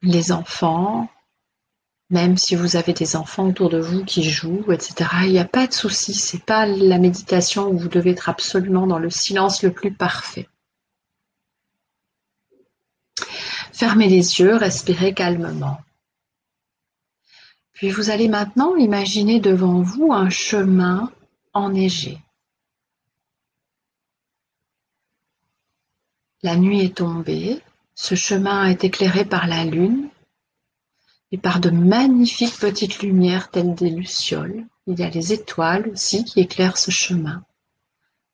les 0.04 0.32
enfants, 0.32 1.10
même 2.10 2.38
si 2.38 2.56
vous 2.56 2.78
avez 2.78 2.94
des 2.94 3.16
enfants 3.16 3.48
autour 3.48 3.70
de 3.70 3.80
vous 3.80 4.06
qui 4.06 4.24
jouent, 4.24 4.72
etc. 4.72 5.10
Il 5.24 5.32
n'y 5.32 5.40
a 5.40 5.46
pas 5.46 5.68
de 5.68 5.74
souci. 5.74 6.14
C'est 6.14 6.44
pas 6.44 6.66
la 6.66 7.00
méditation 7.00 7.68
où 7.68 7.78
vous 7.78 7.90
devez 7.90 8.12
être 8.12 8.30
absolument 8.30 8.88
dans 8.88 9.00
le 9.00 9.10
silence 9.10 9.62
le 9.62 9.74
plus 9.74 9.94
parfait. 9.94 10.48
Fermez 13.74 14.08
les 14.08 14.40
yeux, 14.40 14.56
respirez 14.56 15.14
calmement. 15.14 15.80
Puis 17.74 17.90
vous 17.90 18.10
allez 18.10 18.28
maintenant 18.28 18.76
imaginer 18.76 19.40
devant 19.40 19.82
vous 19.82 20.12
un 20.12 20.30
chemin 20.30 21.12
enneigé. 21.54 22.18
La 26.42 26.56
nuit 26.56 26.82
est 26.82 26.98
tombée, 26.98 27.62
ce 27.94 28.16
chemin 28.16 28.66
est 28.66 28.84
éclairé 28.84 29.26
par 29.26 29.48
la 29.48 29.66
lune 29.66 30.10
et 31.32 31.38
par 31.38 31.60
de 31.60 31.70
magnifiques 31.70 32.58
petites 32.58 33.00
lumières 33.00 33.50
telles 33.50 33.76
des 33.76 33.90
lucioles. 33.90 34.66
Il 34.88 35.00
y 35.00 35.04
a 35.04 35.10
les 35.10 35.34
étoiles 35.34 35.90
aussi 35.90 36.24
qui 36.24 36.40
éclairent 36.40 36.78
ce 36.78 36.92
chemin. 36.92 37.44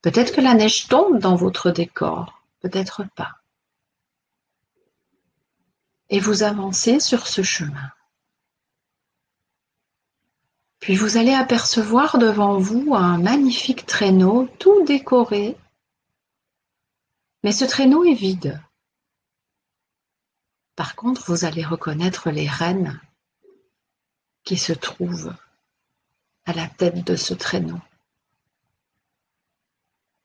Peut-être 0.01 0.33
que 0.33 0.41
la 0.41 0.53
neige 0.53 0.87
tombe 0.87 1.19
dans 1.19 1.35
votre 1.35 1.71
décor, 1.71 2.43
peut-être 2.61 3.03
pas 3.15 3.37
et 6.13 6.19
vous 6.19 6.43
avancez 6.43 6.99
sur 6.99 7.25
ce 7.25 7.41
chemin. 7.41 7.89
Puis 10.79 10.95
vous 10.95 11.17
allez 11.17 11.33
apercevoir 11.33 12.19
devant 12.19 12.59
vous 12.59 12.93
un 12.93 13.17
magnifique 13.17 13.87
traîneau 13.87 14.47
tout 14.59 14.85
décoré. 14.85 15.57
Mais 17.43 17.51
ce 17.51 17.65
traîneau 17.65 18.03
est 18.03 18.13
vide. 18.13 18.61
Par 20.75 20.95
contre, 20.95 21.23
vous 21.27 21.45
allez 21.45 21.63
reconnaître 21.63 22.31
les 22.31 22.47
rennes 22.47 22.99
qui 24.43 24.57
se 24.57 24.73
trouvent 24.73 25.33
à 26.45 26.53
la 26.53 26.67
tête 26.67 27.05
de 27.05 27.15
ce 27.15 27.33
traîneau. 27.33 27.79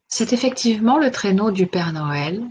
C'est 0.09 0.33
effectivement 0.33 0.99
le 0.99 1.11
traîneau 1.11 1.51
du 1.51 1.67
Père 1.67 1.93
Noël 1.93 2.43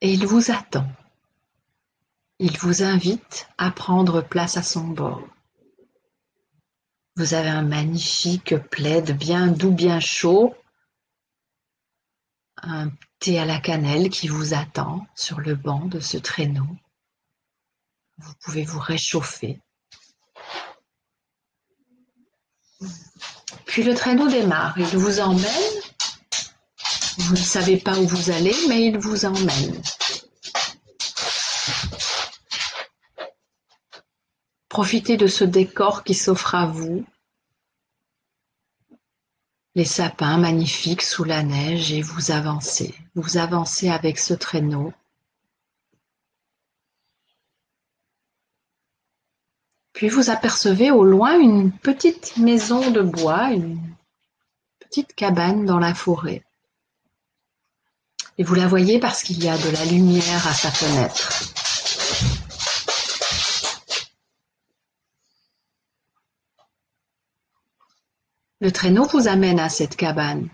et 0.00 0.12
il 0.12 0.26
vous 0.26 0.50
attend. 0.50 0.86
Il 2.40 2.58
vous 2.58 2.82
invite 2.82 3.48
à 3.56 3.70
prendre 3.70 4.20
place 4.20 4.56
à 4.56 4.62
son 4.62 4.88
bord. 4.88 5.22
Vous 7.16 7.34
avez 7.34 7.48
un 7.48 7.62
magnifique 7.62 8.56
plaid 8.56 9.16
bien 9.16 9.46
doux, 9.46 9.70
bien 9.70 10.00
chaud, 10.00 10.54
à 13.32 13.44
la 13.46 13.58
cannelle 13.58 14.10
qui 14.10 14.28
vous 14.28 14.52
attend 14.52 15.06
sur 15.14 15.40
le 15.40 15.54
banc 15.54 15.86
de 15.86 15.98
ce 15.98 16.18
traîneau. 16.18 16.66
Vous 18.18 18.34
pouvez 18.42 18.64
vous 18.64 18.78
réchauffer. 18.78 19.60
Puis 23.64 23.82
le 23.82 23.94
traîneau 23.94 24.28
démarre, 24.28 24.78
il 24.78 24.96
vous 24.98 25.20
emmène. 25.20 25.80
Vous 27.18 27.32
ne 27.32 27.38
savez 27.38 27.78
pas 27.78 27.98
où 27.98 28.06
vous 28.06 28.30
allez, 28.30 28.54
mais 28.68 28.84
il 28.84 28.98
vous 28.98 29.24
emmène. 29.24 29.82
Profitez 34.68 35.16
de 35.16 35.26
ce 35.26 35.44
décor 35.44 36.04
qui 36.04 36.14
s'offre 36.14 36.54
à 36.54 36.66
vous. 36.66 37.06
Les 39.76 39.84
sapins 39.84 40.38
magnifiques 40.38 41.02
sous 41.02 41.24
la 41.24 41.42
neige 41.42 41.92
et 41.92 42.00
vous 42.00 42.30
avancez. 42.30 42.94
Vous 43.16 43.38
avancez 43.38 43.88
avec 43.88 44.18
ce 44.18 44.32
traîneau. 44.32 44.92
Puis 49.92 50.08
vous 50.08 50.30
apercevez 50.30 50.92
au 50.92 51.04
loin 51.04 51.38
une 51.38 51.72
petite 51.72 52.36
maison 52.36 52.90
de 52.90 53.00
bois, 53.00 53.50
une 53.50 53.80
petite 54.78 55.14
cabane 55.14 55.64
dans 55.64 55.78
la 55.78 55.94
forêt. 55.94 56.44
Et 58.38 58.44
vous 58.44 58.54
la 58.54 58.68
voyez 58.68 59.00
parce 59.00 59.22
qu'il 59.22 59.42
y 59.42 59.48
a 59.48 59.58
de 59.58 59.70
la 59.70 59.84
lumière 59.86 60.46
à 60.46 60.52
sa 60.52 60.70
fenêtre. 60.70 61.63
Le 68.64 68.72
traîneau 68.72 69.04
vous 69.04 69.28
amène 69.28 69.60
à 69.60 69.68
cette 69.68 69.94
cabane. 69.94 70.48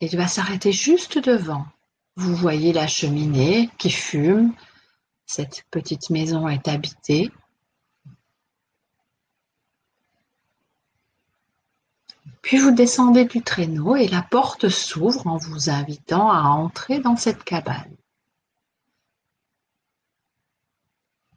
Il 0.00 0.16
va 0.16 0.28
s'arrêter 0.28 0.70
juste 0.70 1.18
devant. 1.18 1.66
Vous 2.14 2.36
voyez 2.36 2.72
la 2.72 2.86
cheminée 2.86 3.68
qui 3.78 3.90
fume. 3.90 4.54
Cette 5.26 5.64
petite 5.72 6.10
maison 6.10 6.46
est 6.46 6.68
habitée. 6.68 7.32
Puis 12.40 12.58
vous 12.58 12.70
descendez 12.70 13.24
du 13.24 13.42
traîneau 13.42 13.96
et 13.96 14.06
la 14.06 14.22
porte 14.22 14.68
s'ouvre 14.68 15.26
en 15.26 15.36
vous 15.36 15.68
invitant 15.68 16.30
à 16.30 16.42
entrer 16.42 17.00
dans 17.00 17.16
cette 17.16 17.42
cabane. 17.42 17.96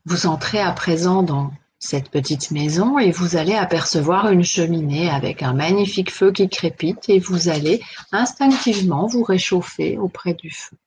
Vous 0.06 0.28
entrez 0.28 0.62
à 0.62 0.72
présent 0.72 1.24
dans 1.24 1.52
cette 1.82 2.10
petite 2.10 2.52
maison 2.52 3.00
et 3.00 3.12
vous 3.12 3.36
allez 3.36 3.56
apercevoir 3.56 4.32
une 4.32 4.44
cheminée 4.44 5.10
avec 5.10 5.42
un 5.42 5.54
magnifique 5.54 6.12
feu 6.12 6.32
qui 6.32 6.48
crépite 6.48 7.10
et 7.10 7.20
vous 7.20 7.50
allez 7.50 7.82
instinctivement 8.12 9.08
vous 9.08 9.24
réchauffer 9.24 9.98
auprès 9.98 10.36
du 10.36 10.52
feu. 10.52 10.78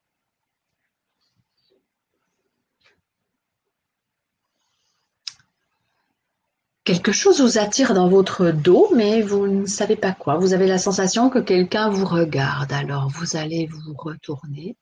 Quelque 6.85 7.13
chose 7.13 7.41
vous 7.41 7.59
attire 7.59 7.93
dans 7.95 8.09
votre 8.09 8.51
dos, 8.51 8.89
mais 8.95 9.21
vous 9.21 9.47
ne 9.49 9.67
savez 9.67 9.97
pas 9.97 10.13
quoi. 10.13 10.37
Vous 10.37 10.53
avez 10.53 10.67
la 10.67 10.79
sensation 10.79 11.29
que 11.29 11.39
quelqu'un 11.39 11.89
vous 11.89 12.05
regarde. 12.05 12.73
Alors 12.73 13.09
vous 13.09 13.37
allez 13.37 13.67
vous 13.67 13.95
retourner 13.95 14.77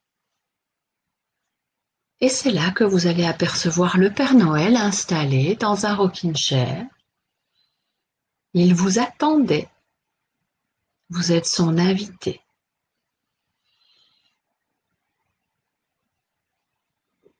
et 2.23 2.29
c'est 2.29 2.53
là 2.53 2.71
que 2.71 2.85
vous 2.85 3.09
allez 3.09 3.25
apercevoir 3.25 3.99
le 3.99 4.09
Père 4.09 4.35
Noël 4.35 4.77
installé 4.77 5.57
dans 5.57 5.87
un 5.87 5.95
rocking 5.97 6.37
chair. 6.37 6.87
Il 8.55 8.75
vous 8.75 9.01
attendait. 9.01 9.69
Vous 11.11 11.33
êtes 11.33 11.47
son 11.47 11.79
invité. 11.79 12.41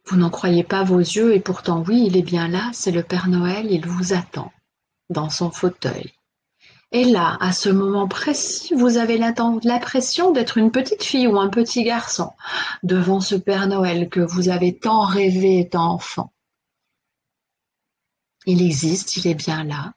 Vous 0.07 0.17
n'en 0.17 0.31
croyez 0.31 0.65
pas 0.65 0.83
vos 0.83 0.99
yeux 0.99 1.33
et 1.33 1.41
pourtant 1.41 1.85
oui, 1.87 2.05
il 2.09 2.17
est 2.17 2.23
bien 2.23 2.49
là, 2.49 2.69
c'est 2.75 2.91
le 2.91 3.05
Père 3.05 3.29
Noël, 3.29 3.71
il 3.71 3.87
vous 3.87 4.13
attend 4.15 4.53
dans 5.11 5.31
son 5.31 5.53
fauteuil. 5.53 6.13
Et 6.95 7.05
là, 7.05 7.39
à 7.41 7.53
ce 7.53 7.71
moment 7.71 8.07
précis, 8.07 8.75
vous 8.75 8.99
avez 8.99 9.17
l'impression 9.17 10.31
d'être 10.31 10.59
une 10.59 10.71
petite 10.71 11.03
fille 11.03 11.27
ou 11.27 11.39
un 11.39 11.49
petit 11.49 11.85
garçon 11.85 12.33
devant 12.83 13.21
ce 13.21 13.35
Père 13.35 13.67
Noël 13.67 14.11
que 14.11 14.21
vous 14.21 14.51
avez 14.51 14.77
tant 14.77 15.01
rêvé 15.01 15.59
étant 15.59 15.95
enfant. 15.95 16.33
Il 18.45 18.61
existe, 18.61 19.17
il 19.17 19.27
est 19.27 19.35
bien 19.35 19.65
là. 19.65 19.95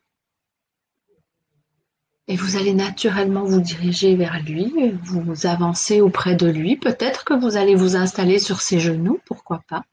Et 2.28 2.38
vous 2.38 2.56
allez 2.56 2.74
naturellement 2.74 3.44
vous 3.44 3.62
diriger 3.62 4.16
vers 4.16 4.42
lui, 4.42 4.74
vous 5.04 5.46
avancez 5.46 6.00
auprès 6.00 6.36
de 6.36 6.48
lui. 6.48 6.78
Peut-être 6.78 7.26
que 7.26 7.34
vous 7.34 7.58
allez 7.58 7.76
vous 7.76 7.98
installer 7.98 8.40
sur 8.40 8.62
ses 8.62 8.80
genoux, 8.80 9.20
pourquoi 9.26 9.62
pas. 9.68 9.84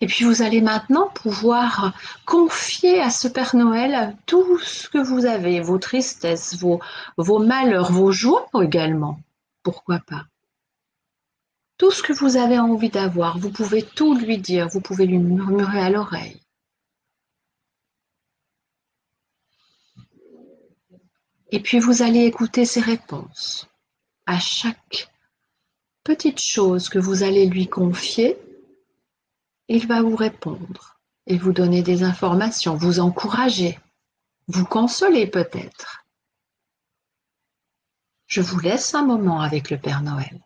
Et 0.00 0.06
puis 0.06 0.24
vous 0.24 0.42
allez 0.42 0.60
maintenant 0.60 1.08
pouvoir 1.08 1.94
confier 2.26 3.00
à 3.00 3.10
ce 3.10 3.28
Père 3.28 3.54
Noël 3.54 4.16
tout 4.26 4.58
ce 4.58 4.88
que 4.88 4.98
vous 4.98 5.24
avez, 5.24 5.60
vos 5.60 5.78
tristesses, 5.78 6.56
vos, 6.56 6.80
vos 7.16 7.38
malheurs, 7.38 7.92
vos 7.92 8.12
joies 8.12 8.48
également. 8.62 9.20
Pourquoi 9.62 10.00
pas? 10.00 10.26
Tout 11.78 11.90
ce 11.90 12.02
que 12.02 12.12
vous 12.12 12.36
avez 12.36 12.58
envie 12.58 12.90
d'avoir, 12.90 13.38
vous 13.38 13.50
pouvez 13.50 13.82
tout 13.82 14.14
lui 14.14 14.38
dire, 14.38 14.68
vous 14.68 14.80
pouvez 14.80 15.06
lui 15.06 15.18
murmurer 15.18 15.80
à 15.80 15.90
l'oreille. 15.90 16.40
Et 21.50 21.60
puis 21.60 21.78
vous 21.78 22.02
allez 22.02 22.24
écouter 22.24 22.64
ses 22.64 22.80
réponses. 22.80 23.68
À 24.26 24.38
chaque 24.38 25.08
petite 26.02 26.40
chose 26.40 26.88
que 26.88 26.98
vous 26.98 27.22
allez 27.22 27.46
lui 27.46 27.68
confier, 27.68 28.36
il 29.68 29.86
va 29.86 30.02
vous 30.02 30.16
répondre 30.16 30.98
et 31.26 31.38
vous 31.38 31.52
donner 31.52 31.82
des 31.82 32.02
informations, 32.02 32.76
vous 32.76 33.00
encourager, 33.00 33.78
vous 34.48 34.66
consoler 34.66 35.26
peut-être. 35.26 36.04
Je 38.26 38.40
vous 38.40 38.58
laisse 38.58 38.94
un 38.94 39.04
moment 39.04 39.40
avec 39.40 39.70
le 39.70 39.78
Père 39.78 40.02
Noël. 40.02 40.40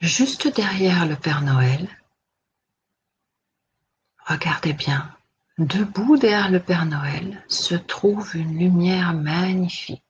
Juste 0.00 0.48
derrière 0.48 1.06
le 1.06 1.16
Père 1.16 1.42
Noël, 1.42 1.88
regardez 4.26 4.72
bien, 4.72 5.14
debout 5.58 6.16
derrière 6.16 6.50
le 6.50 6.60
Père 6.60 6.86
Noël 6.86 7.44
se 7.48 7.74
trouve 7.74 8.34
une 8.34 8.58
lumière 8.58 9.12
magnifique. 9.12 10.02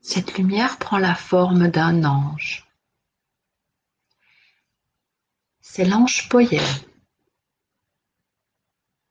Cette 0.00 0.36
lumière 0.36 0.78
prend 0.78 0.98
la 0.98 1.14
forme 1.14 1.68
d'un 1.68 2.04
ange. 2.04 2.66
C'est 5.60 5.84
l'ange 5.84 6.28
Poyel. 6.28 6.66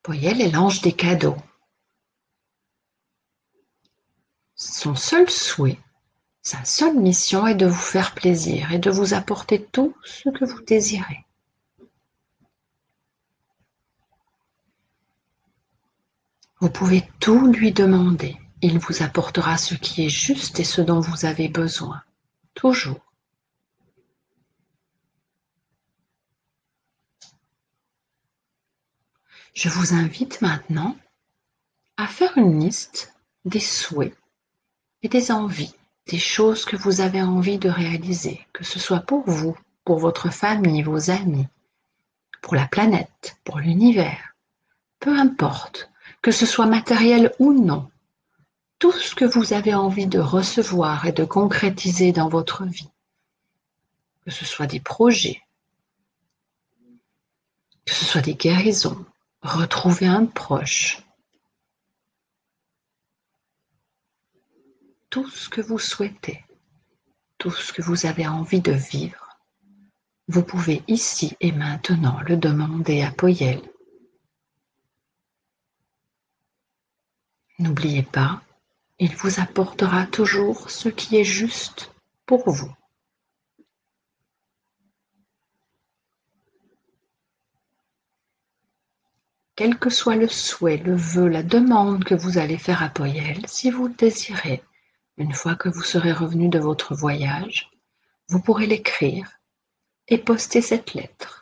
Poyel 0.03 0.41
est 0.41 0.51
l'ange 0.51 0.81
des 0.81 0.91
cadeaux. 0.91 1.37
Son 4.55 4.95
seul 4.95 5.29
souhait, 5.29 5.79
sa 6.49 6.65
seule 6.65 6.95
mission 6.97 7.45
est 7.45 7.53
de 7.53 7.67
vous 7.67 7.85
faire 7.95 8.15
plaisir 8.15 8.71
et 8.71 8.79
de 8.79 8.89
vous 8.89 9.13
apporter 9.13 9.63
tout 9.63 9.95
ce 10.03 10.29
que 10.29 10.45
vous 10.45 10.61
désirez. 10.61 11.23
Vous 16.59 16.71
pouvez 16.71 17.07
tout 17.19 17.45
lui 17.51 17.71
demander. 17.71 18.35
Il 18.63 18.79
vous 18.79 19.03
apportera 19.03 19.59
ce 19.59 19.75
qui 19.75 20.07
est 20.07 20.09
juste 20.09 20.59
et 20.59 20.63
ce 20.63 20.81
dont 20.81 20.99
vous 20.99 21.25
avez 21.25 21.49
besoin. 21.49 22.01
Toujours. 22.55 23.13
Je 29.53 29.69
vous 29.69 29.93
invite 29.93 30.41
maintenant 30.41 30.97
à 31.97 32.07
faire 32.07 32.35
une 32.39 32.59
liste 32.59 33.13
des 33.45 33.59
souhaits 33.59 34.17
et 35.03 35.09
des 35.09 35.31
envies, 35.31 35.75
des 36.09 36.19
choses 36.19 36.65
que 36.65 36.75
vous 36.75 37.01
avez 37.01 37.21
envie 37.21 37.59
de 37.59 37.69
réaliser, 37.69 38.45
que 38.51 38.63
ce 38.63 38.79
soit 38.79 39.01
pour 39.01 39.29
vous, 39.29 39.55
pour 39.85 39.99
votre 39.99 40.31
famille, 40.31 40.81
vos 40.81 41.11
amis, 41.11 41.47
pour 42.41 42.55
la 42.55 42.67
planète, 42.67 43.37
pour 43.43 43.59
l'univers, 43.59 44.35
peu 44.99 45.17
importe, 45.17 45.89
que 46.21 46.31
ce 46.31 46.45
soit 46.45 46.65
matériel 46.65 47.31
ou 47.39 47.53
non, 47.53 47.89
tout 48.79 48.91
ce 48.91 49.13
que 49.13 49.25
vous 49.25 49.53
avez 49.53 49.75
envie 49.75 50.07
de 50.07 50.19
recevoir 50.19 51.05
et 51.05 51.11
de 51.11 51.25
concrétiser 51.25 52.11
dans 52.11 52.29
votre 52.29 52.65
vie, 52.65 52.89
que 54.25 54.31
ce 54.31 54.45
soit 54.45 54.67
des 54.67 54.79
projets, 54.79 55.41
que 57.85 57.93
ce 57.93 58.05
soit 58.05 58.21
des 58.21 58.35
guérisons, 58.35 59.05
retrouver 59.43 60.07
un 60.07 60.25
proche, 60.25 61.03
tout 65.09 65.29
ce 65.29 65.49
que 65.49 65.61
vous 65.61 65.79
souhaitez, 65.79 66.45
tout 67.37 67.51
ce 67.51 67.73
que 67.73 67.81
vous 67.81 68.05
avez 68.05 68.27
envie 68.27 68.61
de 68.61 68.71
vivre, 68.71 69.37
vous 70.27 70.43
pouvez 70.43 70.83
ici 70.87 71.35
et 71.39 71.51
maintenant 71.51 72.21
le 72.21 72.37
demander 72.37 73.01
à 73.01 73.11
Poyel. 73.11 73.61
N'oubliez 77.57 78.03
pas, 78.03 78.41
il 78.99 79.15
vous 79.15 79.39
apportera 79.39 80.05
toujours 80.05 80.69
ce 80.69 80.89
qui 80.89 81.17
est 81.17 81.23
juste 81.23 81.91
pour 82.25 82.49
vous. 82.49 82.71
Quel 89.55 89.77
que 89.77 89.89
soit 89.89 90.15
le 90.15 90.29
souhait, 90.29 90.77
le 90.77 90.95
vœu, 90.95 91.27
la 91.27 91.43
demande 91.43 92.05
que 92.05 92.15
vous 92.15 92.37
allez 92.37 92.57
faire 92.57 92.81
à 92.81 92.87
Poyel, 92.87 93.45
si 93.47 93.71
vous 93.71 93.89
désirez, 93.89 94.63
une 95.19 95.33
fois 95.33 95.55
que 95.55 95.67
vous 95.67 95.83
serez 95.83 96.13
revenu 96.13 96.47
de 96.47 96.59
votre 96.59 96.95
voyage, 96.95 97.69
vous 98.29 98.39
pourrez 98.39 98.65
l'écrire 98.65 99.29
et 100.07 100.17
poster 100.17 100.61
cette 100.61 100.93
lettre. 100.93 101.38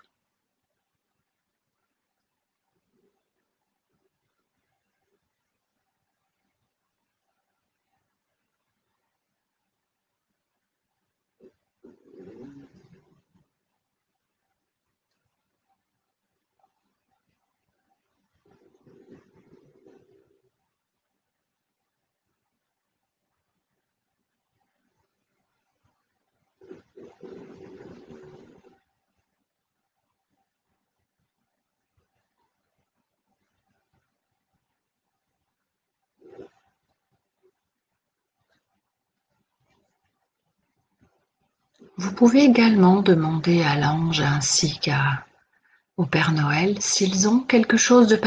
Vous 41.97 42.13
pouvez 42.13 42.43
également 42.43 43.01
demander 43.01 43.63
à 43.63 43.75
l'ange 43.75 44.21
ainsi 44.21 44.79
qu'au 44.79 46.05
Père 46.05 46.31
Noël 46.31 46.79
s'ils 46.79 47.27
ont 47.27 47.39
quelque 47.39 47.75
chose 47.75 48.07
de 48.07 48.19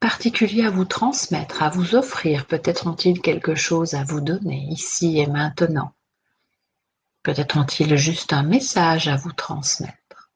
particulier 0.00 0.66
à 0.66 0.70
vous 0.70 0.84
transmettre, 0.84 1.62
à 1.62 1.70
vous 1.70 1.94
offrir. 1.94 2.46
Peut-être 2.46 2.86
ont-ils 2.86 3.22
quelque 3.22 3.54
chose 3.54 3.94
à 3.94 4.04
vous 4.04 4.20
donner 4.20 4.66
ici 4.68 5.18
et 5.18 5.26
maintenant. 5.26 5.94
Peut-être 7.22 7.56
ont-ils 7.56 7.96
juste 7.96 8.34
un 8.34 8.42
message 8.42 9.08
à 9.08 9.16
vous 9.16 9.32
transmettre. 9.32 10.30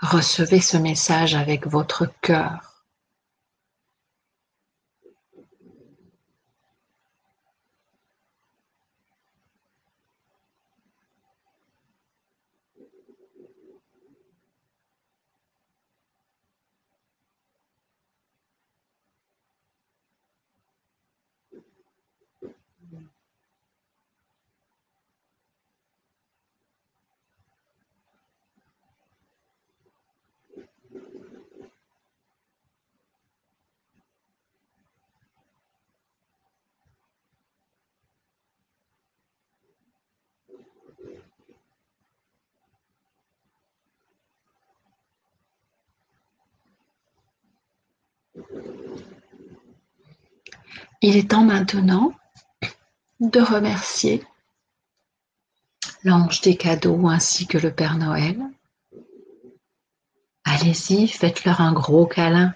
Recevez 0.00 0.60
ce 0.60 0.76
message 0.76 1.36
avec 1.36 1.68
votre 1.68 2.12
cœur 2.20 2.73
Il 51.06 51.18
est 51.18 51.32
temps 51.32 51.44
maintenant 51.44 52.14
de 53.20 53.38
remercier 53.38 54.26
l'ange 56.02 56.40
des 56.40 56.56
cadeaux 56.56 57.08
ainsi 57.08 57.46
que 57.46 57.58
le 57.58 57.70
Père 57.70 57.98
Noël. 57.98 58.42
Allez-y, 60.44 61.06
faites-leur 61.08 61.60
un 61.60 61.74
gros 61.74 62.06
câlin. 62.06 62.54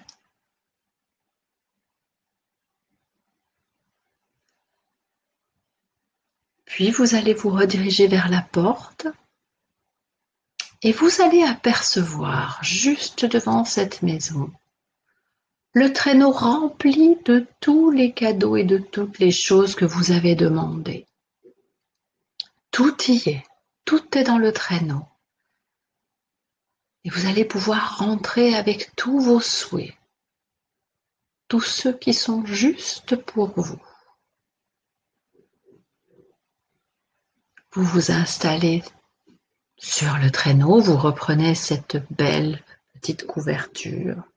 Puis 6.65 6.89
vous 6.89 7.13
allez 7.13 7.35
vous 7.35 7.51
rediriger 7.51 8.07
vers 8.07 8.29
la 8.29 8.41
porte 8.41 9.05
et 10.81 10.91
vous 10.91 11.21
allez 11.21 11.43
apercevoir 11.43 12.57
juste 12.63 13.25
devant 13.25 13.63
cette 13.63 14.01
maison 14.01 14.51
le 15.73 15.93
traîneau 15.93 16.31
rempli 16.31 17.17
de 17.25 17.45
tous 17.59 17.91
les 17.91 18.11
cadeaux 18.11 18.57
et 18.57 18.63
de 18.63 18.77
toutes 18.77 19.19
les 19.19 19.31
choses 19.31 19.75
que 19.75 19.85
vous 19.85 20.11
avez 20.11 20.35
demandées. 20.35 21.05
Tout 22.71 22.95
y 23.07 23.29
est, 23.29 23.43
tout 23.85 24.17
est 24.17 24.23
dans 24.23 24.39
le 24.39 24.51
traîneau. 24.51 25.05
Et 27.03 27.09
vous 27.09 27.27
allez 27.27 27.45
pouvoir 27.45 27.99
rentrer 27.99 28.55
avec 28.55 28.95
tous 28.95 29.19
vos 29.19 29.39
souhaits, 29.39 29.95
tous 31.47 31.61
ceux 31.61 31.93
qui 31.93 32.13
sont 32.13 32.45
juste 32.45 33.15
pour 33.15 33.59
vous. 33.59 33.79
Vous 37.71 37.83
vous 37.83 38.11
installez 38.11 38.83
sur 39.77 40.17
le 40.17 40.31
traîneau, 40.31 40.81
vous 40.81 40.97
reprenez 40.97 41.53
cette 41.53 41.97
belle 42.11 42.63
petite 42.93 43.25
couverture 43.25 44.28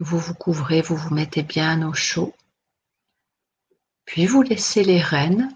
vous 0.00 0.18
vous 0.18 0.34
couvrez, 0.34 0.80
vous 0.80 0.96
vous 0.96 1.14
mettez 1.14 1.42
bien 1.42 1.86
au 1.86 1.92
chaud. 1.92 2.34
Puis 4.06 4.26
vous 4.26 4.42
laissez 4.42 4.82
les 4.82 5.00
rênes 5.00 5.54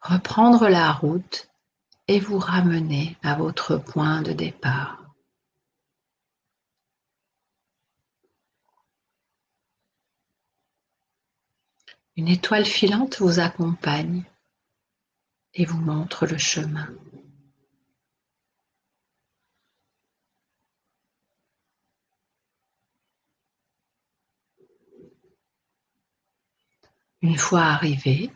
reprendre 0.00 0.68
la 0.68 0.90
route 0.90 1.48
et 2.08 2.18
vous 2.18 2.38
ramener 2.38 3.16
à 3.22 3.36
votre 3.36 3.76
point 3.76 4.22
de 4.22 4.32
départ. 4.32 4.98
Une 12.16 12.28
étoile 12.28 12.66
filante 12.66 13.20
vous 13.20 13.38
accompagne 13.38 14.24
et 15.54 15.64
vous 15.64 15.80
montre 15.80 16.26
le 16.26 16.38
chemin. 16.38 16.88
Une 27.22 27.38
fois 27.38 27.62
arrivé, 27.62 28.32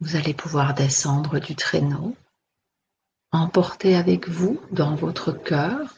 vous 0.00 0.16
allez 0.16 0.34
pouvoir 0.34 0.74
descendre 0.74 1.38
du 1.38 1.54
traîneau, 1.54 2.16
emporter 3.30 3.94
avec 3.94 4.28
vous 4.28 4.60
dans 4.72 4.96
votre 4.96 5.30
cœur 5.32 5.94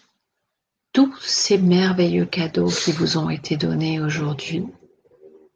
tous 0.93 1.17
ces 1.21 1.57
merveilleux 1.57 2.27
cadeaux 2.27 2.69
qui 2.69 2.93
vous 2.93 3.17
ont 3.17 3.31
été 3.31 3.57
donnés 3.57 3.99
aujourd'hui. 4.01 4.67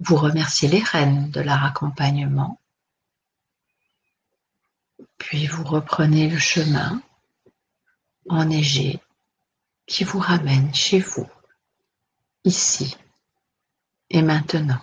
Vous 0.00 0.16
remerciez 0.16 0.68
les 0.68 0.82
reines 0.82 1.30
de 1.30 1.40
leur 1.40 1.62
accompagnement. 1.62 2.58
Puis 5.18 5.46
vous 5.46 5.64
reprenez 5.64 6.28
le 6.28 6.38
chemin 6.38 7.02
enneigé 8.28 8.98
qui 9.86 10.04
vous 10.04 10.18
ramène 10.20 10.74
chez 10.74 11.00
vous, 11.00 11.28
ici 12.44 12.96
et 14.10 14.22
maintenant. 14.22 14.80